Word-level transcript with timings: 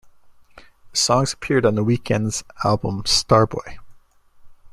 The 0.93 0.97
songs 0.97 1.33
appeared 1.33 1.63
on 1.63 1.75
The 1.75 1.85
Weeknd's 1.85 2.43
album 2.63 3.03
"Starboy". 3.03 3.77